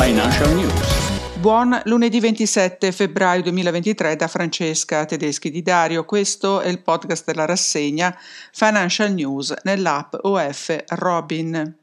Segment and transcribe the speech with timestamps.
[0.00, 1.38] Financial News.
[1.40, 6.04] Buon lunedì 27 febbraio 2023 da Francesca Tedeschi di Dario.
[6.04, 8.16] Questo è il podcast della rassegna
[8.52, 11.76] Financial News nell'app OF Robin.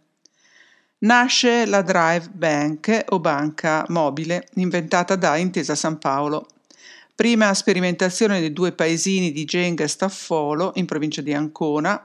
[1.00, 6.48] Nasce la Drive Bank o banca mobile inventata da Intesa San Paolo.
[7.14, 12.02] Prima sperimentazione dei due paesini di Genga e Staffolo in provincia di Ancona,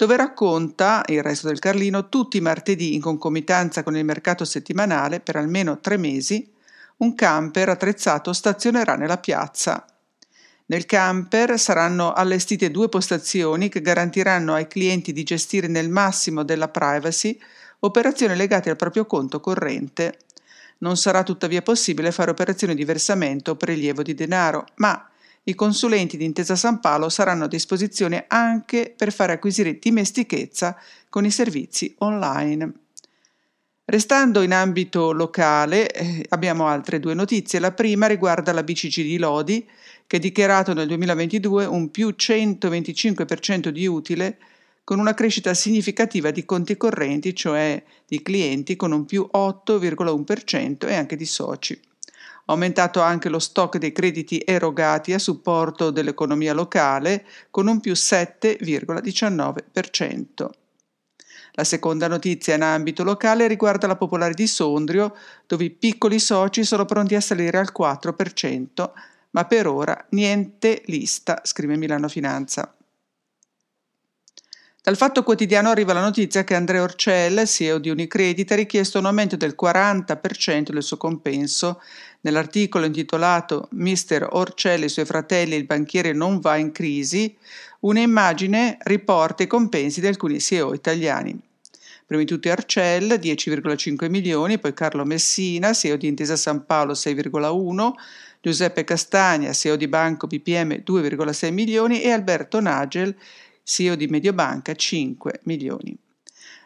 [0.00, 5.20] dove racconta il resto del Carlino tutti i martedì in concomitanza con il mercato settimanale
[5.20, 6.50] per almeno tre mesi
[6.98, 9.84] un camper attrezzato stazionerà nella piazza.
[10.64, 16.68] Nel camper saranno allestite due postazioni che garantiranno ai clienti di gestire nel massimo della
[16.68, 17.38] privacy
[17.80, 20.20] operazioni legate al proprio conto corrente.
[20.78, 25.09] Non sarà tuttavia possibile fare operazioni di versamento o prelievo di denaro, ma
[25.44, 30.76] i consulenti di Intesa San Paolo saranno a disposizione anche per fare acquisire dimestichezza
[31.08, 32.72] con i servizi online.
[33.90, 37.58] Restando in ambito locale, eh, abbiamo altre due notizie.
[37.58, 39.68] La prima riguarda la BCG di Lodi,
[40.06, 44.38] che ha dichiarato nel 2022 un più 125% di utile,
[44.84, 50.94] con una crescita significativa di conti correnti, cioè di clienti, con un più 8,1% e
[50.94, 51.80] anche di soci.
[52.50, 60.50] Aumentato anche lo stock dei crediti erogati a supporto dell'economia locale, con un più 7,19%.
[61.52, 65.14] La seconda notizia in ambito locale riguarda la Popolare di Sondrio,
[65.46, 68.90] dove i piccoli soci sono pronti a salire al 4%,
[69.30, 72.74] ma per ora niente lista, scrive Milano Finanza.
[74.82, 79.04] Dal Fatto Quotidiano arriva la notizia che Andrea Orcel, CEO di Unicredit, ha richiesto un
[79.04, 81.82] aumento del 40% del suo compenso.
[82.22, 87.36] Nell'articolo intitolato Mister Orcel e i suoi fratelli, il banchiere non va in crisi,
[87.80, 91.38] un'immagine riporta i compensi di alcuni CEO italiani.
[92.06, 97.92] Prima di tutti Arcel 10,5 milioni, poi Carlo Messina, CEO di Intesa San Paolo 6,1,
[98.40, 103.14] Giuseppe Castagna, CEO di Banco BPM 2,6 milioni e Alberto Nagel,
[103.70, 105.96] CEO di Mediobanca 5 milioni.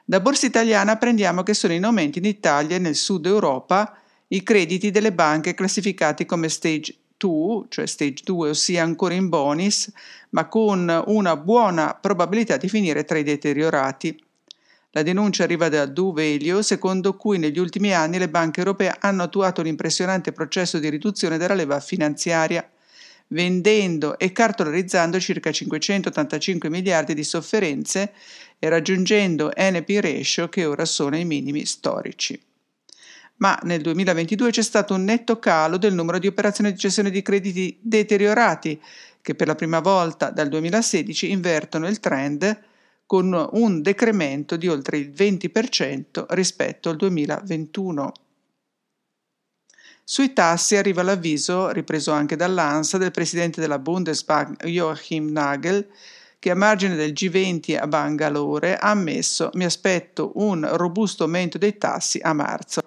[0.06, 3.98] Da Borsa Italiana apprendiamo che sono in aumento in Italia e nel sud Europa
[4.28, 9.92] i crediti delle banche classificati come stage 2, cioè stage 2, ossia ancora in bonus,
[10.30, 14.18] ma con una buona probabilità di finire tra i deteriorati.
[14.92, 19.60] La denuncia arriva da Duvelio, secondo cui negli ultimi anni le banche europee hanno attuato
[19.60, 22.66] un impressionante processo di riduzione della leva finanziaria,
[23.28, 28.12] vendendo e cartolarizzando circa 585 miliardi di sofferenze
[28.58, 32.40] e raggiungendo NP ratio che ora sono ai minimi storici.
[33.36, 37.22] Ma nel 2022 c'è stato un netto calo del numero di operazioni di cessione di
[37.22, 38.80] crediti deteriorati,
[39.20, 42.62] che per la prima volta dal 2016 invertono il trend
[43.06, 48.12] con un decremento di oltre il 20% rispetto al 2021.
[50.06, 55.88] Sui tassi arriva l'avviso, ripreso anche dall'ANSA, del presidente della Bundesbank Joachim Nagel,
[56.38, 61.78] che a margine del G20 a Bangalore ha ammesso mi aspetto un robusto aumento dei
[61.78, 62.82] tassi a marzo.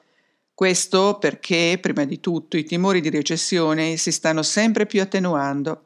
[0.53, 5.81] Questo perché, prima di tutto, i timori di recessione si stanno sempre più attenuando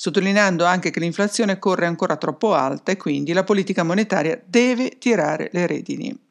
[0.00, 5.50] sottolineando anche che l'inflazione corre ancora troppo alta e quindi la politica monetaria deve tirare
[5.52, 6.27] le redini.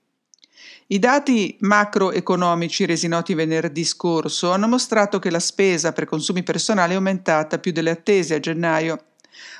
[0.89, 6.93] I dati macroeconomici resi noti venerdì scorso hanno mostrato che la spesa per consumi personali
[6.93, 9.07] è aumentata più delle attese a gennaio,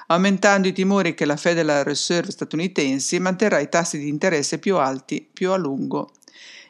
[0.08, 5.28] aumentando i timori che la Federal Reserve statunitense manterrà i tassi di interesse più alti
[5.30, 6.12] più a lungo.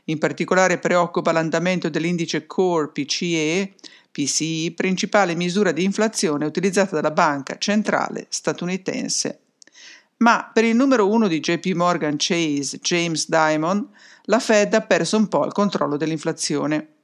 [0.06, 3.76] In particolare preoccupa l'andamento dell'indice Core PCE
[4.10, 9.42] PCI, principale misura di inflazione utilizzata dalla banca centrale statunitense.
[10.18, 13.88] Ma per il numero uno di JP Morgan Chase, James Diamond,
[14.30, 16.96] la Fed ha perso un po' il controllo dell'inflazione.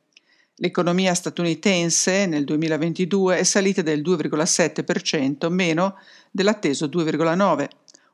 [0.55, 5.95] L'economia statunitense nel 2022 è salita del 2,7%, meno
[6.31, 7.67] dell'atteso 2,9%,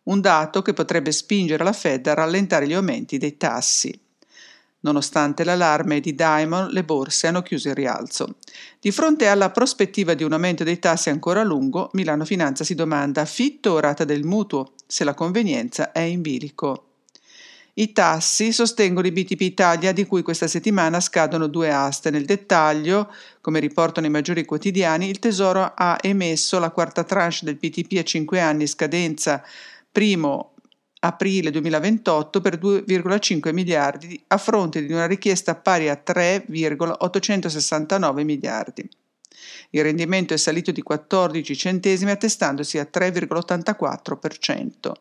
[0.03, 4.00] un dato che potrebbe spingere la Fed a rallentare gli aumenti dei tassi.
[4.81, 8.36] Nonostante l'allarme di Diamond, le borse hanno chiuso il rialzo.
[8.80, 12.75] Di fronte alla prospettiva di un aumento dei tassi ancora a lungo, Milano Finanza si
[12.75, 16.88] domanda affitto o rata del mutuo, se la convenienza è in bilico.
[17.80, 22.10] I tassi sostengono i BTP Italia di cui questa settimana scadono due aste.
[22.10, 23.10] Nel dettaglio,
[23.40, 28.04] come riportano i maggiori quotidiani, il Tesoro ha emesso la quarta tranche del BTP a
[28.04, 29.42] 5 anni scadenza
[29.90, 30.56] primo
[31.00, 38.90] aprile 2028 per 2,5 miliardi a fronte di una richiesta pari a 3,869 miliardi.
[39.70, 44.92] Il rendimento è salito di 14 centesimi attestandosi a 3,84%.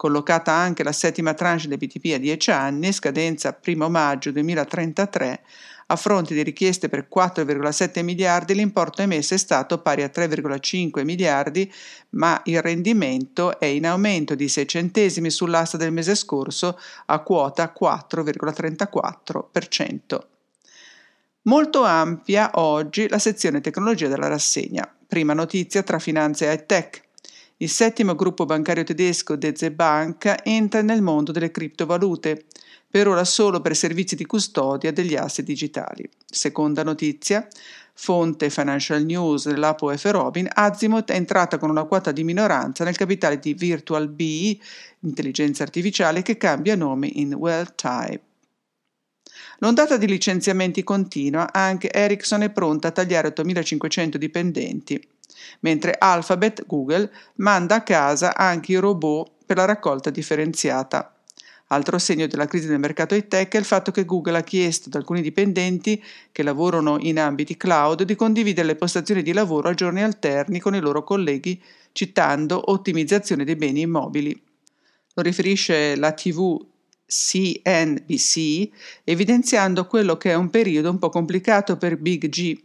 [0.00, 5.42] Collocata anche la settima tranche dei BTP a 10 anni, scadenza 1 maggio 2033,
[5.88, 11.70] a fronte di richieste per 4,7 miliardi, l'importo emesso è stato pari a 3,5 miliardi,
[12.10, 17.70] ma il rendimento è in aumento di 6 centesimi sull'asta del mese scorso a quota
[17.78, 20.18] 4,34%.
[21.42, 24.90] Molto ampia oggi la sezione tecnologia della rassegna.
[25.06, 27.08] Prima notizia tra finanza e high tech.
[27.62, 32.46] Il settimo gruppo bancario tedesco DZ Bank entra nel mondo delle criptovalute
[32.88, 36.08] per ora solo per servizi di custodia degli asset digitali.
[36.24, 37.46] Seconda notizia,
[37.92, 40.06] fonte Financial News dell'Apo F.
[40.06, 44.58] Robin, Azimut è entrata con una quota di minoranza nel capitale di Virtual B,
[45.00, 48.22] intelligenza artificiale che cambia nome in WellType.
[49.58, 55.08] L'ondata di licenziamenti continua, anche Ericsson è pronta a tagliare 8.500 dipendenti,
[55.60, 61.14] mentre Alphabet, Google, manda a casa anche i robot per la raccolta differenziata.
[61.72, 64.96] Altro segno della crisi del mercato high-tech è il fatto che Google ha chiesto ad
[64.96, 66.02] alcuni dipendenti
[66.32, 70.74] che lavorano in ambiti cloud di condividere le postazioni di lavoro a giorni alterni con
[70.74, 71.62] i loro colleghi,
[71.92, 74.42] citando ottimizzazione dei beni immobili.
[75.14, 76.60] Lo riferisce la TV
[77.06, 78.68] CNBC,
[79.04, 82.58] evidenziando quello che è un periodo un po' complicato per Big G,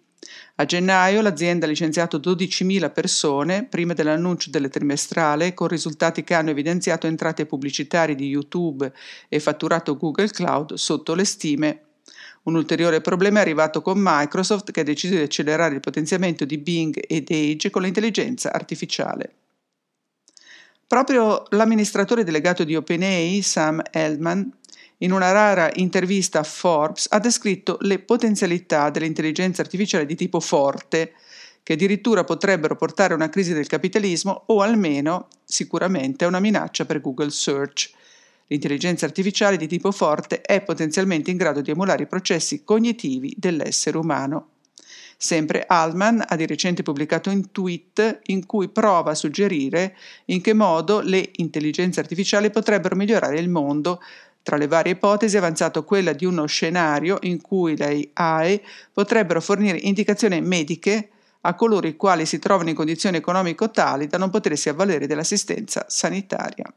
[0.56, 6.52] a gennaio l'azienda ha licenziato 12.000 persone prima dell'annuncio delle trimestrale, con risultati che hanno
[6.52, 8.92] evidenziato entrate pubblicitarie di YouTube
[9.28, 11.80] e fatturato Google Cloud sotto le stime.
[12.44, 16.58] Un ulteriore problema è arrivato con Microsoft che ha deciso di accelerare il potenziamento di
[16.58, 19.34] Bing ed Edge con l'intelligenza artificiale.
[20.88, 24.52] Proprio l'amministratore delegato di OpenAI, Sam Eldman,
[25.00, 31.14] in una rara intervista a Forbes ha descritto le potenzialità dell'intelligenza artificiale di tipo forte,
[31.64, 36.86] che addirittura potrebbero portare a una crisi del capitalismo o almeno sicuramente a una minaccia
[36.86, 37.92] per Google Search.
[38.48, 43.98] L'intelligenza artificiale di tipo forte è potenzialmente in grado di emulare i processi cognitivi dell'essere
[43.98, 44.50] umano.
[45.18, 49.96] Sempre Altman ha di recente pubblicato un tweet in cui prova a suggerire
[50.26, 54.02] in che modo le intelligenze artificiali potrebbero migliorare il mondo
[54.46, 58.62] tra le varie ipotesi è avanzato quella di uno scenario in cui le AI
[58.94, 61.10] potrebbero fornire indicazioni mediche
[61.42, 65.86] a coloro i quali si trovano in condizioni economico tali da non potersi avvalere dell'assistenza
[65.88, 66.72] sanitaria.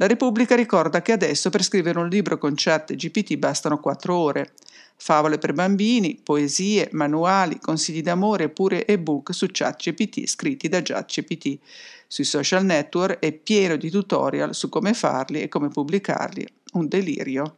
[0.00, 4.54] La Repubblica ricorda che adesso per scrivere un libro con chat GPT bastano 4 ore.
[4.96, 11.58] Favole per bambini, poesie, manuali, consigli d'amore pure ebook su chat GPT scritti da ChatGPT
[12.06, 16.46] sui social network è pieno di tutorial su come farli e come pubblicarli.
[16.72, 17.56] Un delirio.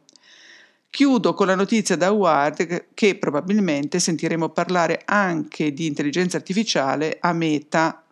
[0.89, 7.31] Chiudo con la notizia da Wired che probabilmente sentiremo parlare anche di intelligenza artificiale a
[7.31, 8.02] Meta.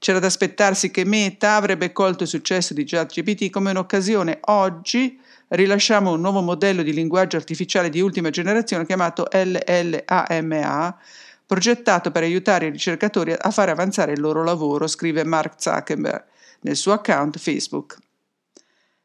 [0.00, 4.38] C'era da aspettarsi che Meta avrebbe colto il successo di ChatGPT come un'occasione.
[4.46, 10.98] Oggi rilasciamo un nuovo modello di linguaggio artificiale di ultima generazione chiamato LLAMA
[11.44, 16.24] progettato per aiutare i ricercatori a fare avanzare il loro lavoro, scrive Mark Zuckerberg
[16.60, 17.98] nel suo account Facebook.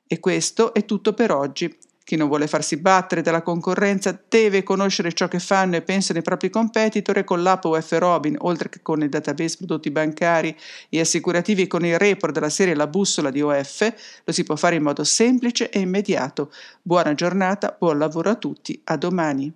[0.08, 1.78] E questo è tutto per oggi.
[2.06, 6.22] Chi non vuole farsi battere dalla concorrenza deve conoscere ciò che fanno e pensano i
[6.22, 10.56] propri competitor e con l'app UF Robin, oltre che con il database prodotti bancari
[10.88, 14.56] e assicurativi e con il report della serie La bussola di OF, lo si può
[14.56, 16.54] fare in modo semplice e immediato.
[16.84, 19.52] Buona giornata, buon lavoro a tutti, a domani.